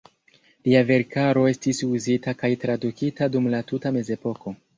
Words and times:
Lia 0.67 0.79
verkaro 0.87 1.43
estis 1.49 1.81
uzita 1.89 2.33
kaj 2.41 2.51
tradukita 2.65 3.29
dum 3.37 3.53
la 3.57 3.61
tuta 3.71 3.95
Mezepoko. 4.01 4.57